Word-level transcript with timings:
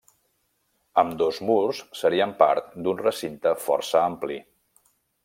Ambdós 1.01 1.41
murs 1.49 1.81
serien 1.99 2.33
part 2.41 2.73
d'un 2.87 3.05
recinte 3.05 3.53
força 3.67 4.03
ampli. 4.09 4.39